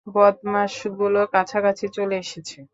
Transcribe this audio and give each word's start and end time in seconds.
বদমাশগুলো 0.07 1.19
কাছাকাছি 1.33 1.85
চলে 1.95 2.15
এসেছে! 2.17 2.57